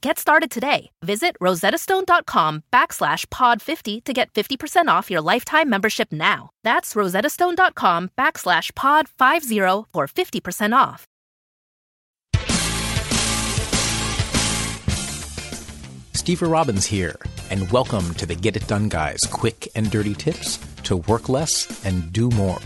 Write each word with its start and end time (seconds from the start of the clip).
Get 0.00 0.18
started 0.18 0.50
today. 0.50 0.90
Visit 1.02 1.36
rosettastone.com 1.40 2.62
backslash 2.72 3.26
pod50 3.26 4.04
to 4.04 4.12
get 4.12 4.32
50% 4.32 4.86
off 4.88 5.10
your 5.10 5.20
lifetime 5.20 5.68
membership 5.68 6.12
now. 6.12 6.50
That's 6.62 6.94
rosettastone.com 6.94 8.10
backslash 8.16 8.72
pod50 8.72 9.84
for 9.92 10.06
50% 10.06 10.76
off. 10.76 11.04
Stever 16.12 16.50
Robbins 16.50 16.84
here, 16.84 17.16
and 17.50 17.70
welcome 17.72 18.12
to 18.14 18.26
the 18.26 18.34
Get 18.34 18.54
It 18.54 18.66
Done 18.68 18.88
Guys 18.88 19.20
quick 19.32 19.66
and 19.74 19.90
dirty 19.90 20.14
tips 20.14 20.58
to 20.82 20.98
work 20.98 21.28
less 21.28 21.84
and 21.84 22.12
do 22.12 22.28
more. 22.30 22.60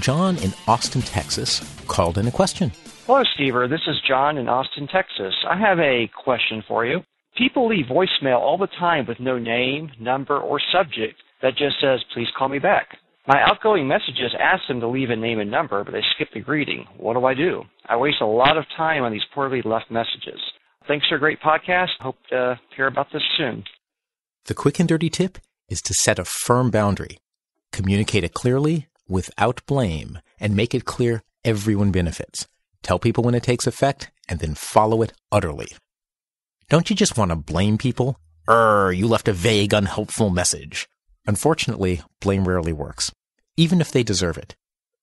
John 0.00 0.36
in 0.38 0.52
Austin, 0.66 1.02
Texas 1.02 1.62
called 1.86 2.18
in 2.18 2.26
a 2.26 2.30
question. 2.30 2.72
Hello, 3.12 3.24
Stever. 3.36 3.68
This 3.68 3.80
is 3.88 3.96
John 4.06 4.38
in 4.38 4.48
Austin, 4.48 4.86
Texas. 4.86 5.34
I 5.44 5.58
have 5.58 5.80
a 5.80 6.08
question 6.22 6.62
for 6.68 6.86
you. 6.86 7.00
People 7.36 7.66
leave 7.66 7.86
voicemail 7.86 8.38
all 8.38 8.56
the 8.56 8.68
time 8.78 9.04
with 9.04 9.18
no 9.18 9.36
name, 9.36 9.90
number, 9.98 10.38
or 10.38 10.60
subject 10.72 11.20
that 11.42 11.56
just 11.56 11.80
says, 11.80 11.98
please 12.14 12.28
call 12.38 12.48
me 12.48 12.60
back. 12.60 12.86
My 13.26 13.42
outgoing 13.42 13.88
messages 13.88 14.32
ask 14.38 14.62
them 14.68 14.78
to 14.78 14.86
leave 14.86 15.10
a 15.10 15.16
name 15.16 15.40
and 15.40 15.50
number, 15.50 15.82
but 15.82 15.90
they 15.90 16.04
skip 16.14 16.28
the 16.32 16.38
greeting. 16.38 16.86
What 16.98 17.14
do 17.14 17.24
I 17.24 17.34
do? 17.34 17.64
I 17.86 17.96
waste 17.96 18.20
a 18.20 18.26
lot 18.26 18.56
of 18.56 18.64
time 18.76 19.02
on 19.02 19.10
these 19.10 19.26
poorly 19.34 19.60
left 19.64 19.90
messages. 19.90 20.40
Thanks 20.86 21.08
for 21.08 21.16
a 21.16 21.18
great 21.18 21.40
podcast. 21.40 21.88
Hope 21.98 22.16
to 22.28 22.60
hear 22.76 22.86
about 22.86 23.08
this 23.12 23.24
soon. 23.36 23.64
The 24.44 24.54
quick 24.54 24.78
and 24.78 24.88
dirty 24.88 25.10
tip 25.10 25.38
is 25.68 25.82
to 25.82 25.94
set 25.94 26.20
a 26.20 26.24
firm 26.24 26.70
boundary. 26.70 27.18
Communicate 27.72 28.22
it 28.22 28.34
clearly, 28.34 28.86
without 29.08 29.66
blame, 29.66 30.20
and 30.38 30.54
make 30.54 30.76
it 30.76 30.84
clear 30.84 31.24
everyone 31.44 31.90
benefits. 31.90 32.46
Tell 32.82 32.98
people 32.98 33.24
when 33.24 33.34
it 33.34 33.42
takes 33.42 33.66
effect, 33.66 34.10
and 34.28 34.40
then 34.40 34.54
follow 34.54 35.02
it 35.02 35.12
utterly. 35.30 35.68
Don't 36.68 36.88
you 36.88 36.96
just 36.96 37.18
want 37.18 37.30
to 37.30 37.36
blame 37.36 37.78
people? 37.78 38.18
Er, 38.48 38.92
you 38.92 39.06
left 39.06 39.28
a 39.28 39.32
vague, 39.32 39.72
unhelpful 39.72 40.30
message. 40.30 40.88
Unfortunately, 41.26 42.02
blame 42.20 42.46
rarely 42.46 42.72
works, 42.72 43.12
even 43.56 43.80
if 43.80 43.92
they 43.92 44.02
deserve 44.02 44.38
it. 44.38 44.54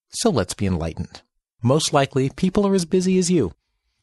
So 0.10 0.30
let's 0.30 0.54
be 0.54 0.66
enlightened. 0.66 1.22
Most 1.62 1.94
likely, 1.94 2.30
people 2.30 2.66
are 2.66 2.76
as 2.76 2.86
busy 2.86 3.18
as 3.18 3.30
you. 3.30 3.54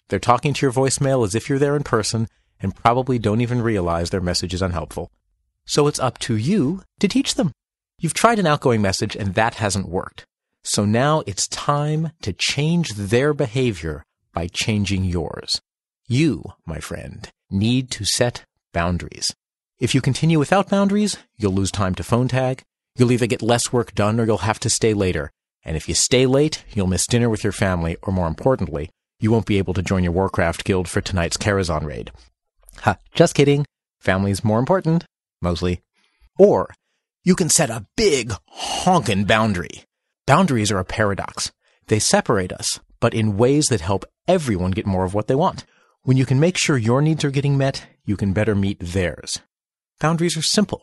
They're 0.08 0.18
talking 0.18 0.52
to 0.54 0.66
your 0.66 0.72
voicemail 0.72 1.24
as 1.24 1.34
if 1.34 1.48
you're 1.48 1.58
there 1.58 1.76
in 1.76 1.82
person 1.82 2.28
and 2.60 2.76
probably 2.76 3.18
don't 3.18 3.40
even 3.40 3.62
realize 3.62 4.10
their 4.10 4.20
message 4.20 4.54
is 4.54 4.62
unhelpful. 4.62 5.10
So 5.64 5.86
it's 5.86 5.98
up 5.98 6.18
to 6.20 6.36
you 6.36 6.82
to 7.00 7.08
teach 7.08 7.34
them. 7.34 7.52
You've 7.98 8.14
tried 8.14 8.38
an 8.38 8.46
outgoing 8.46 8.82
message 8.82 9.16
and 9.16 9.34
that 9.34 9.54
hasn't 9.54 9.88
worked. 9.88 10.26
So 10.64 10.86
now 10.86 11.22
it's 11.26 11.46
time 11.46 12.12
to 12.22 12.32
change 12.32 12.94
their 12.94 13.34
behavior 13.34 14.02
by 14.32 14.48
changing 14.48 15.04
yours. 15.04 15.60
You, 16.08 16.54
my 16.66 16.80
friend, 16.80 17.30
need 17.50 17.90
to 17.92 18.06
set 18.06 18.44
boundaries. 18.72 19.34
If 19.78 19.94
you 19.94 20.00
continue 20.00 20.38
without 20.38 20.70
boundaries, 20.70 21.18
you'll 21.36 21.52
lose 21.52 21.70
time 21.70 21.94
to 21.96 22.02
phone 22.02 22.28
tag. 22.28 22.62
You'll 22.96 23.12
either 23.12 23.26
get 23.26 23.42
less 23.42 23.74
work 23.74 23.94
done 23.94 24.18
or 24.18 24.24
you'll 24.24 24.38
have 24.38 24.58
to 24.60 24.70
stay 24.70 24.94
later. 24.94 25.30
And 25.64 25.76
if 25.76 25.86
you 25.86 25.94
stay 25.94 26.24
late, 26.24 26.64
you'll 26.72 26.86
miss 26.86 27.06
dinner 27.06 27.28
with 27.28 27.44
your 27.44 27.52
family, 27.52 27.96
or 28.02 28.12
more 28.12 28.26
importantly, 28.26 28.90
you 29.20 29.30
won't 29.30 29.46
be 29.46 29.58
able 29.58 29.74
to 29.74 29.82
join 29.82 30.02
your 30.02 30.12
Warcraft 30.12 30.64
guild 30.64 30.88
for 30.88 31.00
tonight's 31.00 31.36
Karazhan 31.36 31.84
raid. 31.84 32.10
Ha, 32.80 32.96
just 33.14 33.34
kidding. 33.34 33.66
Family's 34.00 34.44
more 34.44 34.58
important, 34.58 35.04
mostly. 35.42 35.82
Or 36.38 36.72
you 37.22 37.34
can 37.34 37.48
set 37.48 37.70
a 37.70 37.86
big 37.96 38.32
honkin' 38.50 39.26
boundary. 39.26 39.84
Boundaries 40.26 40.72
are 40.72 40.78
a 40.78 40.86
paradox. 40.86 41.52
They 41.88 41.98
separate 41.98 42.50
us, 42.50 42.80
but 42.98 43.12
in 43.12 43.36
ways 43.36 43.66
that 43.66 43.82
help 43.82 44.06
everyone 44.26 44.70
get 44.70 44.86
more 44.86 45.04
of 45.04 45.12
what 45.12 45.26
they 45.26 45.34
want. 45.34 45.66
When 46.04 46.16
you 46.16 46.24
can 46.24 46.40
make 46.40 46.56
sure 46.56 46.78
your 46.78 47.02
needs 47.02 47.24
are 47.24 47.30
getting 47.30 47.58
met, 47.58 47.86
you 48.06 48.16
can 48.16 48.32
better 48.32 48.54
meet 48.54 48.78
theirs. 48.80 49.40
Boundaries 50.00 50.36
are 50.38 50.42
simple. 50.42 50.82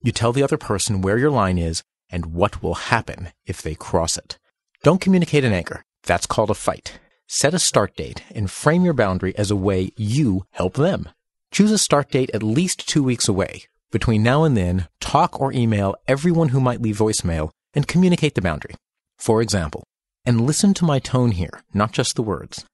You 0.00 0.10
tell 0.10 0.32
the 0.32 0.42
other 0.42 0.56
person 0.56 1.02
where 1.02 1.18
your 1.18 1.30
line 1.30 1.58
is 1.58 1.82
and 2.08 2.32
what 2.32 2.62
will 2.62 2.74
happen 2.74 3.28
if 3.44 3.60
they 3.60 3.74
cross 3.74 4.16
it. 4.16 4.38
Don't 4.82 5.02
communicate 5.02 5.44
in 5.44 5.52
anger. 5.52 5.84
That's 6.04 6.26
called 6.26 6.48
a 6.48 6.54
fight. 6.54 6.98
Set 7.26 7.52
a 7.52 7.58
start 7.58 7.94
date 7.94 8.22
and 8.34 8.50
frame 8.50 8.86
your 8.86 8.94
boundary 8.94 9.36
as 9.36 9.50
a 9.50 9.56
way 9.56 9.90
you 9.98 10.46
help 10.52 10.74
them. 10.74 11.10
Choose 11.50 11.72
a 11.72 11.78
start 11.78 12.10
date 12.10 12.30
at 12.32 12.42
least 12.42 12.88
two 12.88 13.02
weeks 13.02 13.28
away. 13.28 13.64
Between 13.90 14.22
now 14.22 14.44
and 14.44 14.56
then, 14.56 14.88
talk 14.98 15.38
or 15.38 15.52
email 15.52 15.94
everyone 16.06 16.50
who 16.50 16.60
might 16.60 16.80
leave 16.80 16.96
voicemail 16.96 17.50
and 17.74 17.86
communicate 17.86 18.34
the 18.34 18.42
boundary. 18.42 18.74
For 19.18 19.42
example, 19.42 19.84
and 20.24 20.46
listen 20.46 20.74
to 20.74 20.84
my 20.84 20.98
tone 20.98 21.32
here, 21.32 21.62
not 21.72 21.92
just 21.92 22.14
the 22.14 22.22
words. 22.22 22.64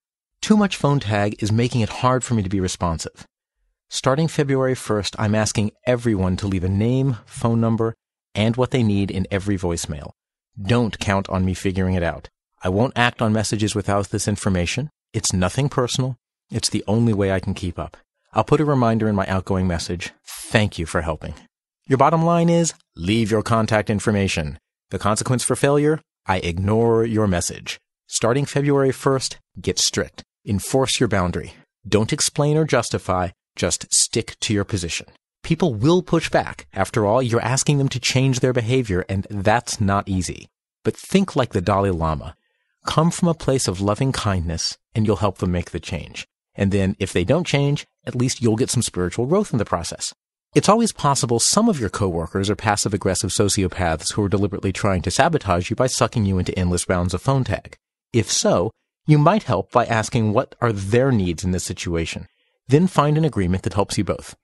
Too 0.40 0.56
much 0.56 0.76
phone 0.76 1.00
tag 1.00 1.42
is 1.42 1.52
making 1.52 1.80
it 1.80 1.88
hard 1.88 2.24
for 2.24 2.34
me 2.34 2.42
to 2.42 2.48
be 2.48 2.60
responsive. 2.60 3.26
Starting 3.88 4.28
February 4.28 4.74
1st, 4.74 5.14
I'm 5.18 5.34
asking 5.34 5.70
everyone 5.86 6.36
to 6.38 6.46
leave 6.46 6.64
a 6.64 6.68
name, 6.68 7.18
phone 7.26 7.60
number, 7.60 7.94
and 8.34 8.56
what 8.56 8.72
they 8.72 8.82
need 8.82 9.10
in 9.10 9.26
every 9.30 9.56
voicemail. 9.56 10.10
Don't 10.60 10.98
count 10.98 11.28
on 11.28 11.44
me 11.44 11.54
figuring 11.54 11.94
it 11.94 12.02
out. 12.02 12.28
I 12.62 12.68
won't 12.68 12.96
act 12.96 13.22
on 13.22 13.32
messages 13.32 13.74
without 13.74 14.08
this 14.08 14.26
information. 14.26 14.90
It's 15.12 15.32
nothing 15.32 15.68
personal. 15.68 16.16
It's 16.50 16.68
the 16.68 16.84
only 16.86 17.12
way 17.12 17.30
I 17.30 17.40
can 17.40 17.54
keep 17.54 17.78
up. 17.78 17.96
I'll 18.32 18.44
put 18.44 18.60
a 18.60 18.64
reminder 18.64 19.08
in 19.08 19.14
my 19.14 19.26
outgoing 19.26 19.66
message. 19.66 20.12
Thank 20.26 20.78
you 20.78 20.86
for 20.86 21.02
helping. 21.02 21.34
Your 21.86 21.98
bottom 21.98 22.24
line 22.24 22.48
is 22.48 22.74
leave 22.96 23.30
your 23.30 23.42
contact 23.42 23.90
information. 23.90 24.58
The 24.94 25.08
consequence 25.10 25.42
for 25.42 25.56
failure? 25.56 26.00
I 26.24 26.36
ignore 26.36 27.04
your 27.04 27.26
message. 27.26 27.80
Starting 28.06 28.44
February 28.44 28.92
1st, 28.92 29.38
get 29.60 29.80
strict. 29.80 30.22
Enforce 30.46 31.00
your 31.00 31.08
boundary. 31.08 31.54
Don't 31.84 32.12
explain 32.12 32.56
or 32.56 32.64
justify. 32.64 33.30
Just 33.56 33.92
stick 33.92 34.36
to 34.38 34.54
your 34.54 34.62
position. 34.62 35.06
People 35.42 35.74
will 35.74 36.00
push 36.00 36.30
back. 36.30 36.68
After 36.72 37.04
all, 37.06 37.20
you're 37.20 37.40
asking 37.40 37.78
them 37.78 37.88
to 37.88 37.98
change 37.98 38.38
their 38.38 38.52
behavior, 38.52 39.04
and 39.08 39.26
that's 39.28 39.80
not 39.80 40.08
easy. 40.08 40.46
But 40.84 40.96
think 40.96 41.34
like 41.34 41.54
the 41.54 41.60
Dalai 41.60 41.90
Lama. 41.90 42.36
Come 42.86 43.10
from 43.10 43.26
a 43.26 43.34
place 43.34 43.66
of 43.66 43.80
loving 43.80 44.12
kindness, 44.12 44.78
and 44.94 45.08
you'll 45.08 45.24
help 45.26 45.38
them 45.38 45.50
make 45.50 45.72
the 45.72 45.80
change. 45.80 46.24
And 46.54 46.70
then, 46.70 46.94
if 47.00 47.12
they 47.12 47.24
don't 47.24 47.48
change, 47.48 47.84
at 48.06 48.14
least 48.14 48.40
you'll 48.40 48.54
get 48.54 48.70
some 48.70 48.80
spiritual 48.80 49.26
growth 49.26 49.52
in 49.52 49.58
the 49.58 49.64
process. 49.64 50.14
It's 50.54 50.68
always 50.68 50.92
possible 50.92 51.40
some 51.40 51.68
of 51.68 51.80
your 51.80 51.90
coworkers 51.90 52.48
are 52.48 52.54
passive 52.54 52.94
aggressive 52.94 53.30
sociopaths 53.30 54.12
who 54.12 54.22
are 54.22 54.28
deliberately 54.28 54.72
trying 54.72 55.02
to 55.02 55.10
sabotage 55.10 55.68
you 55.68 55.74
by 55.74 55.88
sucking 55.88 56.26
you 56.26 56.38
into 56.38 56.56
endless 56.56 56.88
rounds 56.88 57.12
of 57.12 57.20
phone 57.20 57.42
tag. 57.42 57.76
If 58.12 58.30
so, 58.30 58.70
you 59.04 59.18
might 59.18 59.42
help 59.42 59.72
by 59.72 59.84
asking 59.84 60.32
what 60.32 60.54
are 60.60 60.72
their 60.72 61.10
needs 61.10 61.42
in 61.42 61.50
this 61.50 61.64
situation. 61.64 62.28
Then 62.68 62.86
find 62.86 63.18
an 63.18 63.24
agreement 63.24 63.64
that 63.64 63.74
helps 63.74 63.98
you 63.98 64.04
both. 64.04 64.36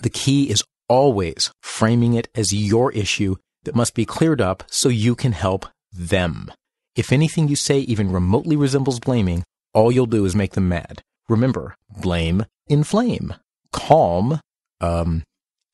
The 0.00 0.10
key 0.10 0.48
is 0.48 0.62
always 0.88 1.50
framing 1.60 2.14
it 2.14 2.28
as 2.36 2.52
your 2.52 2.92
issue 2.92 3.34
that 3.64 3.74
must 3.74 3.94
be 3.94 4.04
cleared 4.04 4.40
up 4.40 4.62
so 4.68 4.88
you 4.88 5.16
can 5.16 5.32
help 5.32 5.66
them. 5.92 6.52
If 6.94 7.10
anything 7.12 7.48
you 7.48 7.56
say 7.56 7.80
even 7.80 8.12
remotely 8.12 8.54
resembles 8.54 9.00
blaming, 9.00 9.42
all 9.74 9.90
you'll 9.90 10.06
do 10.06 10.24
is 10.24 10.36
make 10.36 10.52
them 10.52 10.68
mad. 10.68 11.02
Remember, 11.28 11.74
blame, 12.00 12.46
inflame. 12.68 13.34
Calm, 13.72 14.40
um, 14.80 15.24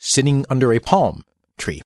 sitting 0.04 0.44
under 0.50 0.72
a 0.72 0.78
palm 0.78 1.24
tree. 1.56 1.80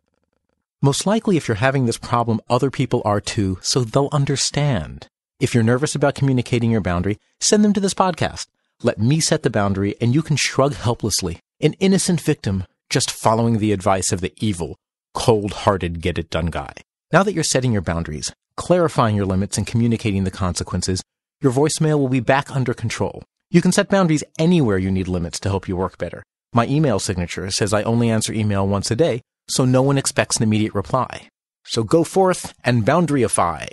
Most 0.83 1.07
likely, 1.07 1.37
if 1.37 1.47
you're 1.47 1.57
having 1.57 1.87
this 1.87 1.99
problem, 1.99 2.41
other 2.51 2.71
people 2.71 3.01
are 3.05 3.21
too, 3.21 3.59
so 3.63 3.85
they'll 3.85 4.09
understand. 4.13 5.07
If 5.41 5.55
you're 5.55 5.63
nervous 5.63 5.95
about 5.95 6.17
communicating 6.17 6.71
your 6.71 6.81
boundary, 6.81 7.19
send 7.41 7.65
them 7.65 7.73
to 7.75 7.81
this 7.81 7.95
podcast. 7.95 8.47
Let 8.83 8.99
me 8.99 9.21
set 9.21 9.45
the 9.45 9.51
boundary, 9.51 9.95
and 10.01 10.15
you 10.15 10.23
can 10.23 10.37
shrug 10.37 10.75
helplessly, 10.75 11.41
an 11.61 11.75
innocent 11.75 12.21
victim 12.21 12.65
just 12.91 13.11
following 13.11 13.59
the 13.59 13.73
advice 13.73 14.11
of 14.13 14.21
the 14.21 14.33
evil, 14.39 14.77
cold 15.15 15.53
hearted 15.53 16.01
get 16.01 16.19
it 16.19 16.31
done 16.31 16.47
guy. 16.47 16.73
Now 17.13 17.23
that 17.23 17.35
you're 17.35 17.45
setting 17.45 17.73
your 17.73 17.83
boundaries, 17.83 18.33
clarifying 18.57 19.15
your 19.15 19.27
limits, 19.27 19.59
and 19.59 19.67
communicating 19.67 20.25
the 20.25 20.31
consequences, 20.31 21.03
your 21.41 21.53
voicemail 21.53 21.99
will 21.99 22.09
be 22.09 22.21
back 22.21 22.55
under 22.55 22.75
control. 22.75 23.23
You 23.51 23.63
can 23.63 23.73
set 23.73 23.89
boundaries 23.89 24.25
anywhere 24.39 24.79
you 24.79 24.91
need 24.91 25.09
limits 25.09 25.39
to 25.41 25.49
help 25.49 25.69
you 25.69 25.77
work 25.77 25.99
better. 25.99 26.23
My 26.53 26.67
email 26.67 26.99
signature 26.99 27.51
says 27.51 27.75
I 27.75 27.83
only 27.83 28.09
answer 28.09 28.33
email 28.33 28.67
once 28.67 28.91
a 28.91 28.97
day, 28.97 29.21
so 29.49 29.65
no 29.65 29.83
one 29.83 29.99
expects 29.99 30.39
an 30.39 30.45
immediate 30.45 30.75
reply. 30.75 31.29
So 31.65 31.85
go 31.85 32.05
forth 32.05 32.55
and 32.65 32.85
boundaryify. 32.85 33.69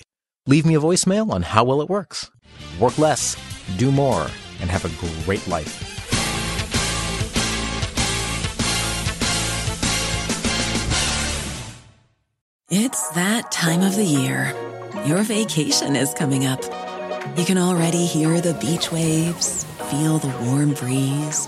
Leave 0.46 0.66
me 0.66 0.76
a 0.76 0.82
voicemail 0.82 1.32
on 1.32 1.44
how 1.44 1.64
well 1.64 1.82
it 1.82 1.90
works. 1.90 2.30
Work 2.80 2.98
less, 2.98 3.38
do 3.78 3.92
more, 3.92 4.28
and 4.60 4.70
have 4.70 4.84
a 4.84 5.24
great 5.26 5.48
life. 5.48 5.92
It's 12.70 13.10
that 13.12 13.52
time 13.52 13.82
of 13.82 13.96
the 13.96 14.04
year. 14.04 14.54
Your 15.06 15.24
vacation 15.24 15.96
is 15.96 16.14
coming 16.14 16.46
up. 16.46 16.62
You 17.38 17.46
can 17.46 17.58
already 17.58 18.06
hear 18.06 18.42
the 18.42 18.54
beach 18.56 18.92
waves, 18.92 19.64
feel 19.90 20.18
the 20.18 20.36
warm 20.46 20.74
breeze, 20.74 21.48